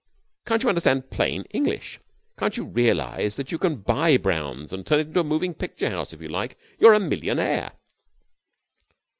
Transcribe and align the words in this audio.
Can't 0.47 0.63
you 0.63 0.69
understand 0.69 1.11
plain 1.11 1.43
English? 1.51 1.99
Can't 2.39 2.57
you 2.57 2.65
realize 2.65 3.35
that 3.35 3.51
you 3.51 3.59
can 3.59 3.75
buy 3.81 4.17
Brown's 4.17 4.73
and 4.73 4.83
turn 4.83 4.99
it 4.99 5.07
into 5.09 5.19
a 5.19 5.23
moving 5.23 5.53
picture 5.53 5.91
house 5.91 6.11
if 6.11 6.19
you 6.21 6.27
like? 6.27 6.57
You're 6.79 6.95
a 6.95 6.99
millionaire!' 6.99 7.73